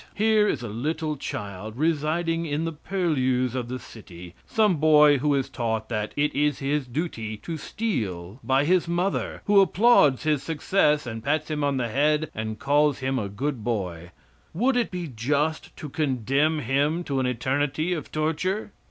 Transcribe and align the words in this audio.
Here 0.15 0.47
is 0.47 0.63
a 0.63 0.67
little 0.67 1.15
child, 1.15 1.75
residing 1.77 2.47
in 2.47 2.65
the 2.65 2.71
purlieus 2.71 3.53
of 3.53 3.67
the 3.67 3.77
city 3.77 4.33
some 4.47 4.77
boy 4.77 5.19
who 5.19 5.35
is 5.35 5.47
taught 5.47 5.89
that 5.89 6.11
it 6.17 6.33
is 6.33 6.57
his 6.57 6.87
duty 6.87 7.37
to 7.37 7.55
steal 7.55 8.39
by 8.43 8.65
his 8.65 8.87
mother, 8.87 9.43
who 9.45 9.61
applauds 9.61 10.23
his 10.23 10.41
success 10.41 11.05
and 11.05 11.23
pats 11.23 11.51
him 11.51 11.63
on 11.63 11.77
the 11.77 11.89
head 11.89 12.31
and 12.33 12.57
calls 12.57 12.97
him 12.97 13.19
a 13.19 13.29
good 13.29 13.63
boy 13.63 14.09
would 14.55 14.75
it 14.75 14.89
be 14.89 15.07
just 15.07 15.75
to 15.77 15.87
condemn 15.87 16.61
him 16.61 17.03
to 17.03 17.19
an 17.19 17.27
eternity 17.27 17.93
of 17.93 18.11
torture? 18.11 18.71